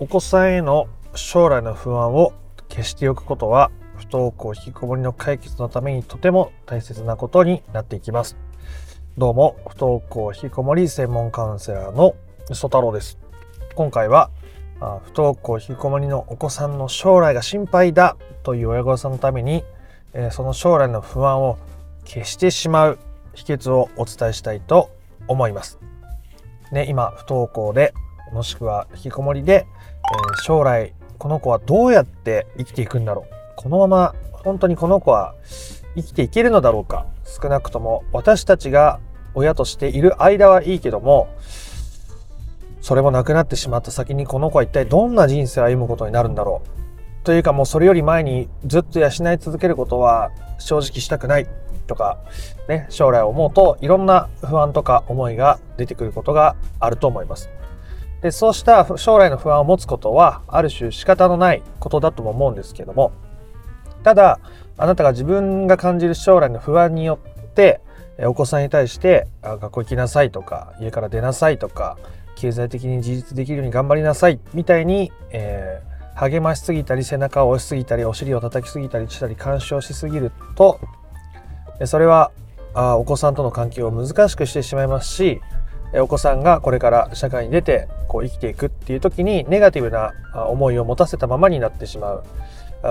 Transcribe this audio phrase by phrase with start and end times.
[0.00, 0.86] お子さんへの
[1.16, 2.32] 将来の不安を
[2.68, 8.36] 消しておくことは不登校引きこもりの解決のためにとても大切なことになっていきます
[9.16, 12.14] どうも不登校引きこもり専門カウンセラーの
[12.52, 13.18] 曽太郎です
[13.74, 14.30] 今回は
[14.78, 19.64] 不登校引きこもりのお子さんの将来が心配だという親御さんのために
[20.30, 21.58] その将来の不安を
[22.04, 22.98] 消してしまう
[23.34, 24.90] 秘訣をお伝えしたいと
[25.26, 25.78] 思います。
[26.70, 27.94] ね、今不登校で
[28.32, 33.34] もしくは引きこもりで、えー、将来この子はどうやって生きていくんだろう。
[33.56, 35.34] このまま本当にこの子は
[35.96, 37.06] 生きていけるのだろうか。
[37.24, 39.00] 少なくとも私たちが
[39.34, 41.28] 親としている間はいいけども
[42.80, 47.24] それもなくなってしまった先にこの子は一体どんな人生を歩むことになるんだろう。
[47.24, 51.46] というかもうそれより前にずっと養い続けることは正直したくない。
[51.88, 52.18] とか、
[52.68, 57.50] ね、将来思うといろんな不安とか思いが出てくることがあると思います。
[58.22, 63.12] でそうした将来の不安を持つことはある種仕方のないことだとも思うんですけども。
[64.02, 64.40] ただ
[64.76, 67.80] あなたが自分が感じる将来の不安によって
[68.20, 71.98] お子さんに対して学校行きなさいとか家から出なさいとか
[72.36, 80.80] 経済的に自立できるように頑張りなさいみたいに、えー、励ましすぎたり背中を押しすぎたりお尻を叩きすぎたりしたり干渉しすぎると
[81.84, 82.30] それは
[82.74, 85.40] あお子さんとの関係を難しくしてしまいますし
[85.94, 90.12] お子さんがこれから社会に出てこう生きていくっていう時にネガティブな
[90.48, 92.24] 思いを持たせたままになってしまう。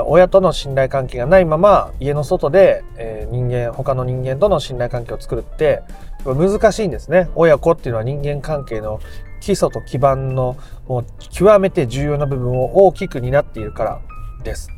[0.07, 2.83] 親との信頼関係がないまま家の外で、
[3.31, 5.81] 人間他の人間との信頼関係を作るって
[6.25, 7.29] 難しいんですね。
[7.35, 8.99] 親子っていうのは人間関係の
[9.39, 14.01] 基礎と基盤のもう極めて重要な部分を大きく担っているから
[14.43, 14.69] です。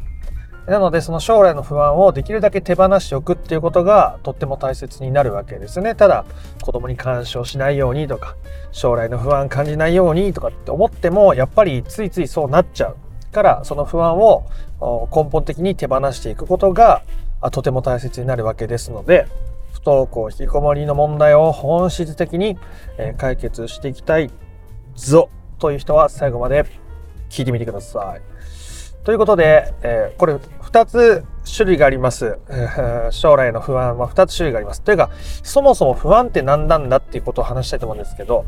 [0.69, 5.95] なのでその将来の不安をできるだけ手放しておくっていうことがとっても大切になるわけですね。
[5.95, 6.25] ただ
[6.61, 8.35] 子供に干渉しないようにとか
[8.71, 12.97] 将来の不安感じないようにとかって思ってもやっぱりついついそうなっちゃう
[13.31, 14.45] からその不安を
[15.13, 17.03] 根本的に手放していくことが
[17.51, 19.27] とても大切になるわけですので
[19.73, 22.57] 不登校引きこもりの問題を本質的に
[23.17, 24.29] 解決していきたい
[24.95, 26.65] ぞという人は最後まで
[27.29, 28.21] 聞いてみてください。
[29.03, 30.37] ということで、えー、これ
[30.71, 32.37] 2つ種類があります。
[33.09, 34.81] 将来の不安は2つ種類があります。
[34.81, 35.09] というか、
[35.43, 38.45] そもそも不安って何なんだっていうことを話したいと思うんですけど、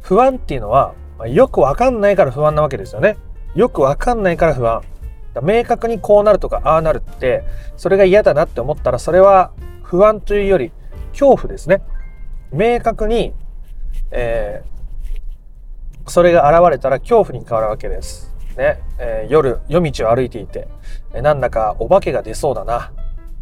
[0.00, 0.94] 不安っていうのは、
[1.26, 3.16] よくわかんないから不安なわけですよね。
[3.54, 4.82] よくわかんないから不安。
[5.42, 7.44] 明確にこうなるとかああなるって、
[7.76, 10.72] それが嫌だなって思ったら、それは不安というより
[11.12, 11.82] 恐怖ですね。
[12.52, 13.34] 明確に、
[14.10, 18.33] えー、それが現れたら恐怖に変わるわけです。
[18.56, 20.68] ね、えー、夜夜道を歩いていて、
[21.12, 22.92] えなんだかお化けが出そうだな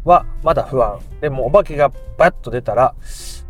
[0.05, 1.01] はまだ不安。
[1.21, 2.95] でもお化けがバッと出たら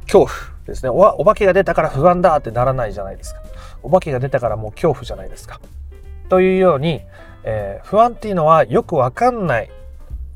[0.03, 0.29] 恐怖
[0.67, 0.91] ですね。
[0.91, 3.43] おお化けが出たから不安だってならないじゃないですか。
[3.83, 5.61] お化けが出たからもう恐怖じゃないですか。
[6.29, 7.03] というように、
[7.45, 9.71] えー、不安っていうのはよくわかんない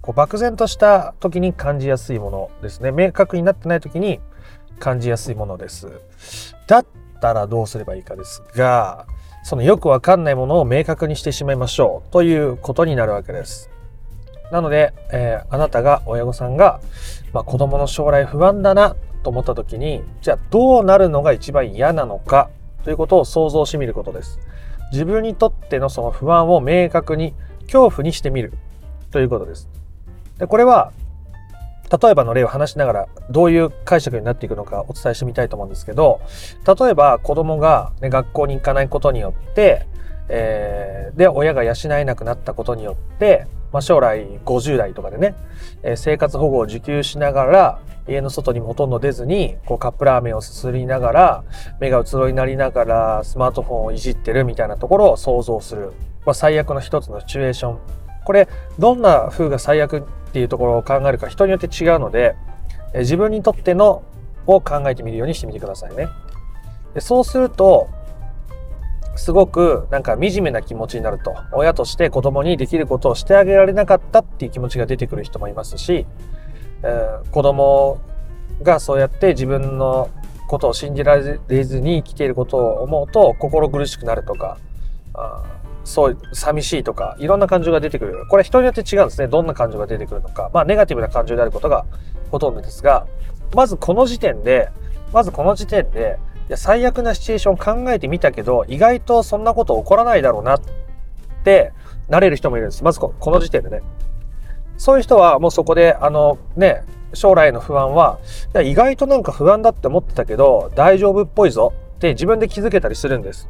[0.02, 2.92] こう漠然とした時に感じやすいものですね。
[2.92, 4.20] 明確になってない時に
[4.78, 5.88] 感じやすいものです。
[6.66, 6.86] だっ
[7.18, 9.06] たらどうすればいいかですが
[9.42, 13.70] そのよくわかんないものを明確にしてしまいましょうということになるわけです。
[14.50, 16.80] なので、えー、あなたが親御さんが、
[17.32, 22.50] まあ、子供の将来不安だなと思った時にじゃあどうなるのが一番嫌なのか
[22.84, 24.40] ということを想像してみることです。
[24.90, 27.34] 自分にとってのその不安を明確に
[27.66, 28.52] 恐怖にしてみる
[29.10, 29.68] ということです。
[30.38, 30.92] でこれは
[31.90, 36.20] 例えばの例を話しながらどういう解釈になっていくのかお伝えしてみたいと思うんですけど
[36.66, 39.86] 例えば子供が、ね、学校に行かないことによって、
[40.28, 45.34] えー、で親が養えなくなったことによって、まあ、将来50代とかでね、
[45.82, 51.44] えー、生活保護を受給しながら家の外にもほとんど出ずにこうカップラーメンをすすりながら
[51.80, 55.92] 目がうつろになりながらスマートフォンをいじってるみたいなところを想像する、
[56.24, 57.78] まあ、最悪の一つのシチュエーション。
[58.24, 60.04] これどんな風が最悪
[60.36, 62.36] っていうところを考えるか人によって違うので
[62.92, 64.02] え自分にとっての
[64.46, 66.08] を考えてみるようにしてみてくださいね。
[66.92, 67.88] でそうすると
[69.16, 76.06] すごくなんか惨めな気持ちになると親として子供にできることをしてあげられなかったっていう気持ちが出てくる人もいますし、
[76.82, 77.98] えー、子供
[78.60, 80.10] がそうやって自分の
[80.48, 84.58] ことを信じられずに生きていることを思うと心苦しくなるとか
[85.14, 85.55] あ
[85.86, 88.26] そう寂しいとかいろんな感情が出てくる。
[88.28, 89.28] これ人によって違うんですね。
[89.28, 90.50] どんな感情が出てくるのか。
[90.52, 91.86] まあネガティブな感情であることが
[92.32, 93.06] ほとんどですが
[93.54, 94.68] まずこの時点で
[95.12, 96.18] まずこの時点で
[96.48, 100.60] いや最悪なシチュエーション考えてみたけど意外とそんなこと起こらないだろうなっ
[101.44, 101.72] て
[102.08, 102.82] なれる人もいるんです。
[102.82, 103.82] まずこの時点でね。
[104.76, 106.82] そういう人はもうそこであのね
[107.14, 108.18] 将来の不安は
[108.64, 113.48] 意外となんか不安だって思ってたけど大丈夫っぽいぞって自分で気づけたりするんです。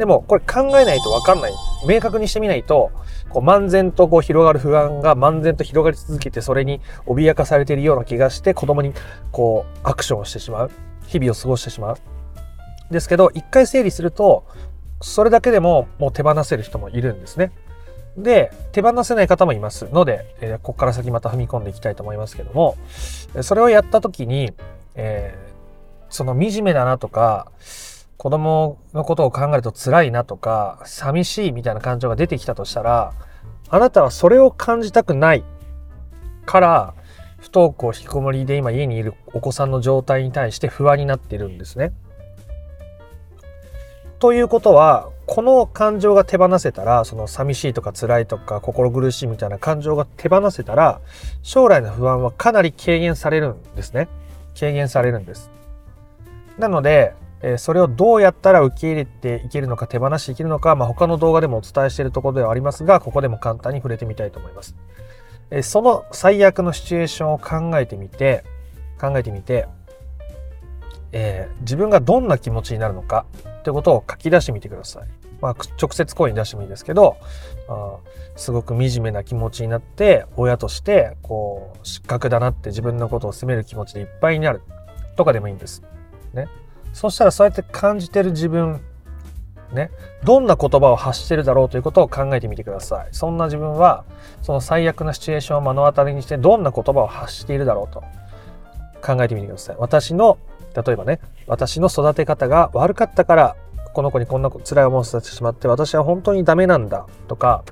[0.00, 1.52] でも、これ考えないとわかんない。
[1.86, 2.90] 明確にしてみないと、
[3.28, 8.94] こう、漫然とこう広がる不安が漫然と広がり続けて、それに脅かされているような気がして、子供に
[9.30, 10.70] こう、アクションをしてしまう。
[11.06, 11.96] 日々を過ごしてしまう。
[12.90, 14.46] ですけど、一回整理すると、
[15.02, 17.52] それだけでももう手放せる人もいるんですね。
[18.16, 22.78] で、手放せない方もいますので、えー、ここから先また踏み込んでいきたいと思いますけども、
[23.42, 24.54] それをやった時に、
[24.94, 27.52] えー、その惨めだなとか、
[28.20, 33.14] 子供のことを考えると辛いなとか、寂しいみたいな感情が出てきたとしたら、
[33.70, 35.44] あなたはそれを感じたくない
[36.44, 36.94] から、
[37.38, 41.94] 不登校引きこもりで今家にいるお子さんの状態に対して不安になっているんですね。
[44.18, 51.00] ということは、この感情が手放せたら、その寂しいとか辛いとか心苦しいみたいな感情が手放せたら、
[51.40, 54.08] 将来の不安はかなり軽減されるんですね。
[54.54, 55.50] 軽減されるんです。
[56.58, 64.76] なので、えそれをどうやったら受け入れていけるのか手放していけるのか、まあ、他の動画でもお伝えしているところではありますが、ここでも簡単に触れてみたいと思います。
[65.50, 68.44] えその最悪のシチュエーションを考えてみて、
[69.00, 69.66] 考えてみて、
[71.12, 73.26] えー、自分がどんな気持ちになるのか
[73.60, 75.08] ってことを書き出してみてください。
[75.40, 77.16] まあ、直接声に出してもいいですけど、
[77.68, 77.96] あ
[78.36, 84.62] すごく惨めな気持ちになって、親として、こう、失格だなって自分のことを責める気持ちでいっぱいになる
[85.16, 85.82] とかでもいいんです。
[86.34, 86.46] ね。
[86.92, 88.80] そしたらそうやって感じてる自分、
[89.72, 89.90] ね、
[90.24, 93.08] どんな言葉を発してるだろうということを考えてみてください。
[93.12, 94.04] そんな自分は、
[94.42, 98.02] その最悪なシチュエーションを目の当たりにして、どんな言葉を発しているだろうと
[99.00, 99.76] 考えてみてください。
[99.78, 100.38] 私の
[100.74, 103.56] 例えばね、私の育て方が悪かったから、
[103.92, 107.64] この子にこんな辛い思いをさせてしまって、私は本当にダメなんだとか、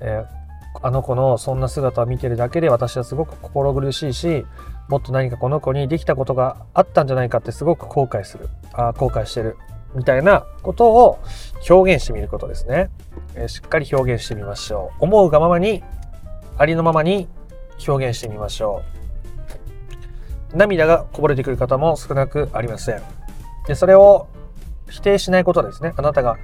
[0.00, 4.44] えー、あの子のそんな姿を見てるだけで私はすごく心苦しいし、
[4.88, 8.48] もっと何かこの子にできたことがあったんじゃないかってすごく後悔する。
[8.72, 9.56] あ後悔してる。
[9.94, 11.18] みたいなことを
[11.68, 12.90] 表現してみることですね、
[13.34, 15.04] えー、しっかり表現してみましょう。
[15.04, 15.82] 思うがままに、
[16.58, 17.28] ありのままに
[17.86, 18.82] 表現してみましょ
[20.52, 20.56] う。
[20.56, 23.02] 涙がこぼれてくる方も少なくありません。
[23.66, 24.28] で、それを
[24.88, 25.92] 否定しないことですね。
[25.96, 26.36] あなたが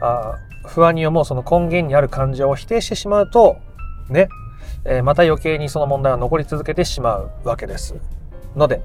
[0.00, 3.56] あ不安に思うその根源にある感情を否定してしまうと、
[4.10, 4.28] ね、
[4.84, 7.94] え、また余計にその問題は残り続けてしまうわけです。
[8.56, 8.82] ので、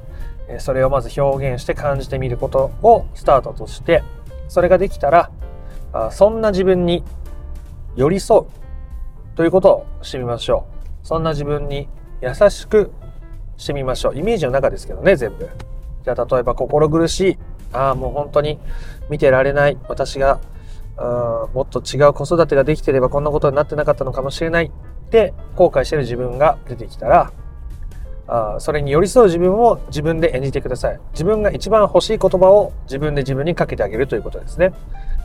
[0.48, 4.04] えそれをまず表現して感じてみることをスタートとして、
[4.48, 5.32] それができたら、
[5.94, 7.04] あそんな自分に
[7.96, 8.46] 寄り添う
[9.36, 10.66] ということをしてみましょ
[11.04, 11.08] う。
[11.08, 11.88] そんな自分に
[12.22, 12.92] 優しく
[13.58, 14.18] してみましょう。
[14.18, 15.50] イメージの中ですけどね、全部。
[16.04, 17.38] じゃあ、例えば、心苦しい。
[17.72, 18.60] ああ、もう本当に
[19.10, 19.78] 見てられない。
[19.88, 20.40] 私が、
[20.98, 27.32] もっと違う子育てができてればこんなことになってなかったのかもしれないって後悔してる自分が出てきたら、
[28.28, 31.00] あそれに寄り添う自分を自分で演じてください。
[31.12, 34.74] 自分が一番欲しい言葉を自分で自分にかけてあげるということですね。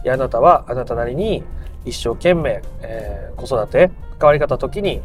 [0.05, 1.44] いやあなたはあなたなりに
[1.85, 5.00] 一生懸命、えー、子育て、関わり方時に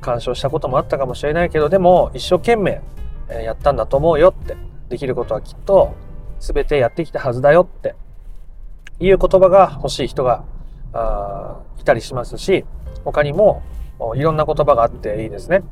[0.00, 2.80] 干渉したこともあったかもしれないけど、でも一生懸命
[3.28, 4.56] やったんだと思うよって、
[4.88, 5.94] できることはきっと
[6.40, 7.94] 全てやってきたはずだよって
[9.00, 10.44] いう言葉が欲しい人が
[10.92, 12.64] あいたりしますし、
[13.04, 13.62] 他にも
[14.14, 15.62] いろんな言葉があっていいですね。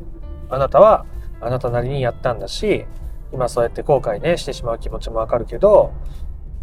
[0.49, 1.07] あなたは
[1.41, 2.87] あなたなりにやったんだし、
[3.33, 5.93] 今そうやって後悔ね、してしまう気持ちもわかるけど、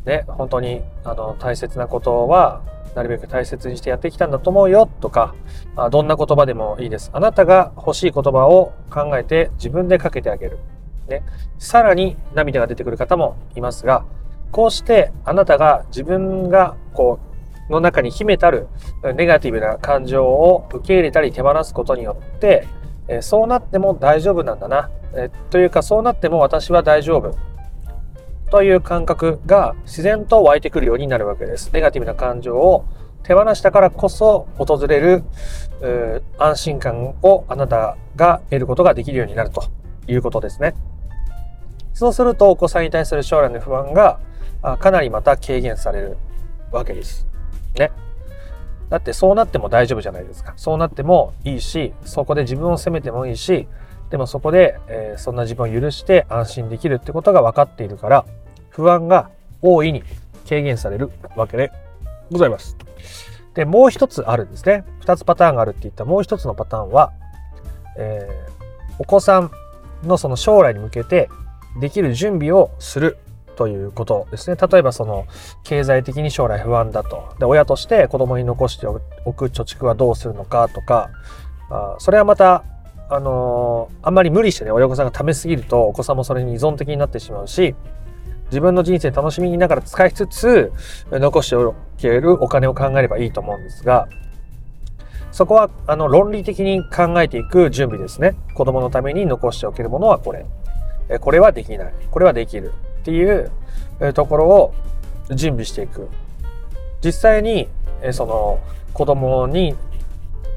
[0.06, 2.62] ね、本当にあの大切なことは
[2.96, 5.36] なるべく大切にしてやってきたんだと思うよとか、
[5.76, 7.10] あどんな言葉でもいいです。
[7.14, 10.60] あなたが欲しい言葉を考えて自分でかけてあげる。
[11.08, 11.24] ね、
[11.60, 14.06] さらに涙が出てくる方もいますが、
[14.54, 17.20] こうしてあなたが自分がこ
[17.70, 18.68] う、の中に秘めたる
[19.16, 22.68] ネガティブな感情を受け入れたり手放すことによって、
[23.08, 24.90] えそうなっても大丈夫なんだな。
[25.16, 27.36] えというかそうなっても私は大丈夫。
[28.52, 31.72] という感覚が自然と湧いてくるようになるわけです。
[31.74, 32.86] ネガティブな感情を
[33.24, 35.24] 手放したからこそ訪れる
[36.38, 39.64] 安心感をあなたが得ることができるようになると
[40.08, 40.76] いうことですね。
[41.94, 44.20] そうするとお子さんに対する将来の不安が
[44.80, 46.18] かなりまた軽減される
[46.72, 47.28] わけです。
[47.78, 47.92] ね。
[48.90, 50.54] だってそうなっても大丈夫じゃないですか。
[50.56, 53.68] そうなってもいいし、そこで自分を責めてもいいし、
[54.10, 58.26] でもそこで、えー、そんな自分を許して安心できるってことが分かっているから、
[58.70, 59.30] 不安が
[59.62, 60.04] 大いに
[60.48, 61.72] 軽減されるわけで
[62.32, 62.78] ございます。
[63.56, 64.86] で、もう一つあるんですね。
[65.00, 67.12] 二つパターンがあるって言ったもう一つのパターンは、
[67.98, 69.52] えー、お子さん
[70.04, 71.30] のその将来に向けて
[71.80, 73.18] できる準備をする
[73.56, 74.58] ということですね。
[74.58, 75.26] 例えばその
[75.64, 77.36] 経済的に将来不安だと。
[77.40, 79.00] で、親として子供に残してお
[79.34, 81.10] く貯蓄はどうするのかとか、
[81.70, 82.64] あそれはまた、
[83.10, 87.76] あのー、あんまり無理してね、親御さんが試しすぎるとお子さんもそれに依存的になってしまうし、
[88.46, 90.72] 自分の人生楽しみながら使いつつ、
[91.12, 94.08] 残しておけるお金を考えればいいと思うんですが、
[95.32, 98.36] そこは、あの、論理的に考えていく準備ですね。
[98.54, 100.46] 子供のために残しておけるものはこれ。
[101.20, 101.94] これはできない。
[102.12, 102.72] これはできる。
[103.04, 103.52] っていう
[104.14, 104.74] ところを
[105.30, 106.08] 準備していく。
[107.04, 107.68] 実際に、
[108.12, 108.60] その、
[108.94, 109.76] 子供に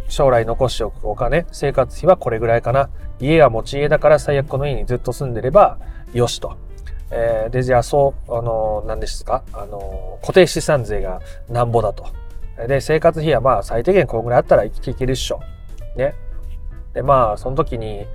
[0.09, 2.89] 将来残しておくお金、生活費はこれぐらいかな。
[3.19, 5.79] 家は持ち家だから最悪この家にずっと住んでれば
[6.13, 6.57] よしと。
[7.11, 9.43] えー、で、じゃあそう、あの、何ですか？
[9.53, 12.07] あの、固定資産税がなんぼだと。
[12.69, 15.41] で、生活費はまあ最低限このぐらいあったら生きていけるっしょ。
[15.97, 16.15] ね。
[16.95, 18.07] で、まあその時に、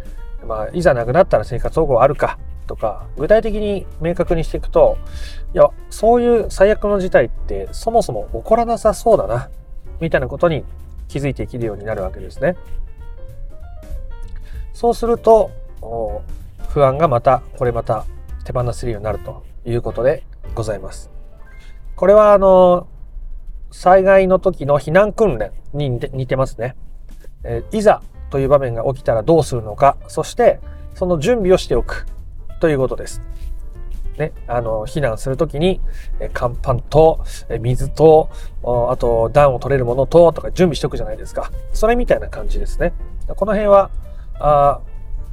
[0.47, 4.97] まあいざなくなったら生活保護あるかとか、具体的に明確にしていくと、
[5.53, 9.49] いや、そういう最悪の事態ってそもそも起こらなさそうだな、
[9.99, 10.63] みたいなことに
[11.07, 12.55] 気づいていけるようになるわけですね。
[14.73, 15.51] そうすると、
[16.69, 18.05] 不安がまた、これまた
[18.45, 20.23] 手放せるようになるということで
[20.55, 21.11] ございます。
[21.95, 22.87] これはあの、
[23.69, 26.75] 災害の時の避難訓練に似てますね。
[27.43, 28.01] え、いざ
[28.31, 30.59] という場面が起きたらどうするのか、そして
[30.95, 32.07] その準備をしておく
[32.59, 33.21] ということです。
[34.17, 35.79] ね、あの、避難するときに、
[36.19, 38.29] え乾パンと、え水と、
[38.63, 41.51] あと暖を取れるものと、とか準備しておくじゃないですか。
[41.71, 42.93] それみたいな感じですね。
[43.27, 43.89] この辺は、
[44.39, 44.79] あ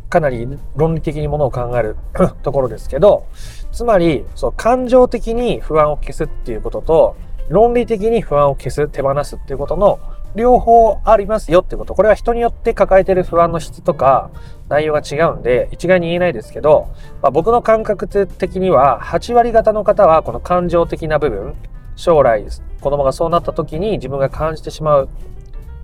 [0.08, 1.96] かなり論理的にものを考える
[2.42, 3.26] ところですけど、
[3.72, 7.16] つまり、そう、感情的に不安を消すっていうことと、
[7.48, 9.98] 論理的に不安を消す、手放すっていうことの
[10.38, 11.94] 両方ありますよってこと。
[11.94, 14.30] これは人によって抱えてる不安の質とか
[14.68, 16.88] 内容が違うんで一概に言えないですけど、
[17.20, 21.54] まあ、僕の感覚的には8割方の方はこの感情的な部分、
[21.96, 22.46] 将来
[22.80, 25.08] 子供がそうなった時に自分が感じてしまう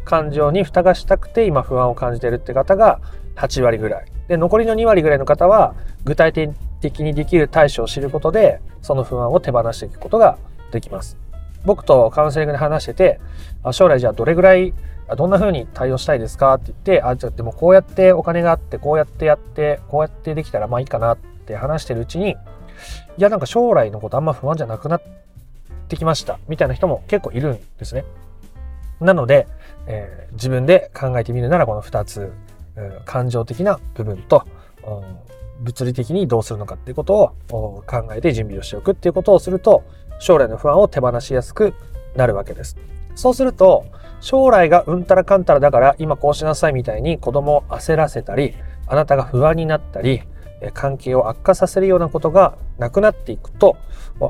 [0.05, 3.01] 感情に蓋がしたくて今不安を感じてるって方が
[3.37, 4.07] 8割ぐらい。
[4.29, 6.33] で、残りの2割ぐらいの方は具体
[6.81, 10.39] 的にできる対処を知ることでその不安を手放していくことが
[10.71, 11.24] できます。
[11.65, 13.21] 僕とカウンセリングで話してて、
[13.73, 14.75] 将来じゃあどれぐらい、
[15.17, 22.37] どんな風に対応したいですかって言って、あ、じゃあでもこうやってお金があって、こうやってやって、こうやってできたらまあいいかなって話してるうちに、い
[23.19, 25.03] やなんか将来のことあんま不安じゃなくなっ
[25.89, 28.05] てきました、みたいな人も結構いるんですね。
[29.01, 29.47] なので、
[29.87, 32.33] えー、自分で考えてみるならこの2つ、
[33.05, 34.45] 感情的な部分と、
[35.61, 39.85] 物理的にどうするのかっていうことを考えて準備をしておくっていうことをすると
[40.19, 41.75] 将来の不安を手放しやすく
[42.17, 42.77] なるわけです。
[43.15, 43.85] そうすると
[44.21, 48.55] 将来がうんたらかんたらだから今こうしなさいみたいに子供を焦らせたり
[48.87, 50.23] あなたが不安になったり
[50.73, 53.77] 関係を悪化させるようなことがなくなっていくと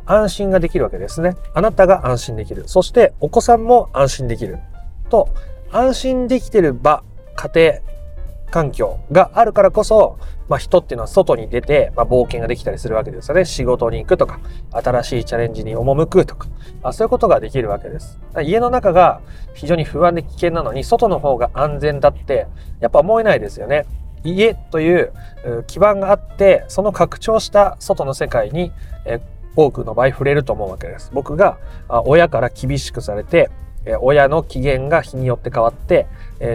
[0.06, 1.36] 安心ができるわけですね。
[1.54, 2.64] あなたが安心できる。
[2.66, 4.58] そしてお子さんも安心できる。
[5.10, 5.28] と
[5.70, 7.04] 安心できてる場、
[7.36, 7.93] 家庭、
[8.54, 10.16] 環境があるからこそ
[10.48, 13.44] まあ、人っていうのは外に出て、まあ、冒険ができたりするわけですよね。
[13.44, 16.48] 仕事に行くとか、新しいチャレンジに赴くとか、
[16.82, 18.20] あ、そういうことができるわけです。
[18.42, 19.22] 家の中が
[19.54, 22.46] 非常に不安で危険なのに、外の方が安全だって、
[22.80, 23.86] やっぱ思えないですよね。
[24.22, 25.12] 家という
[25.66, 28.70] 基盤があって、その拡張した外の世界に、
[29.06, 29.20] え
[29.56, 31.10] 多くの場合触れると思うわけです。
[31.14, 31.58] 僕が
[32.04, 33.50] 親から厳しくされて、
[34.00, 36.06] 親の機嫌が日によって変わって、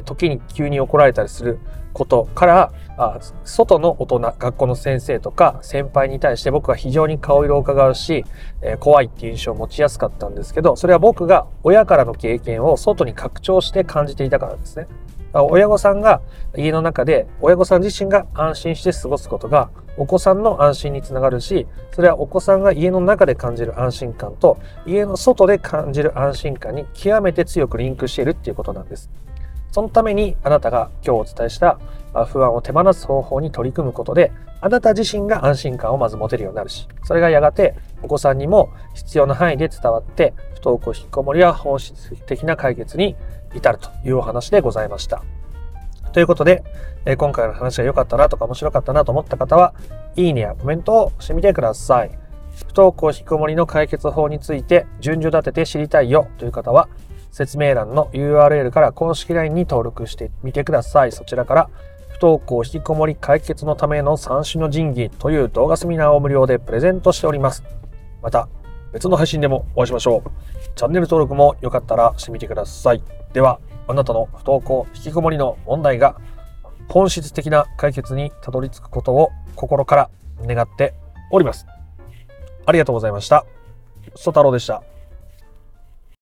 [0.06, 1.60] 時に急に怒られたりする
[1.94, 8.26] ことからあ外の大人学校の先生とか先輩に対して僕は非常に顔色を伺うし、
[8.62, 14.88] えー、怖いっていう印象を持ちやすかったんですけどそれは僕が親からの経験を外に拡張して感じていたからですね。
[15.34, 16.22] 親御さんが
[16.58, 29.10] 家の中で親御さん自身が安心して過ごすことがお子さんの安心につながるしそれはお子さんが家の中で感じる安心感と家の外で感じる安心感に極めて強くリンクしているっていうことなんです。
[29.72, 31.80] そのためにあなたが今日お伝えした
[32.28, 43.16] 不安を手放す方法に取り組むことで、あなた自身が安心感をまず持てるようになるし、それがやがてお子さんにも必要な範囲で伝わって、不登校引きこもりは本質的な解決に
[43.54, 45.24] 至るというお話でございました。
[46.12, 46.64] ということで、
[47.18, 49.74] 今回の話が良かったなとか面白かったなと思った方は、
[50.16, 52.12] いいねやコメントをしてみてください。
[52.68, 56.90] 不登校引きこもりの解決法について順序立てて知りたいよという方は、
[57.32, 61.12] 説明欄の URL から公式 LINE に登録してみてください。
[61.12, 61.70] そちらから
[62.10, 67.64] 不登校引きこもり解決のための三種の神器という動画セミナーを無料でプレゼントしております。
[68.22, 68.50] また
[68.92, 70.32] 別の配信でもお会いしましょう。
[70.76, 73.04] チャンネル登録もよかったらしてみてください。
[73.34, 76.16] では、あなたの不登校引きこもりの問題が
[76.90, 80.10] 本質的な解決にたどり着くことを心から
[80.44, 80.94] 願って
[81.32, 81.66] おります。
[82.66, 83.46] ありがとうございました。
[84.16, 84.89] ソ太郎でした。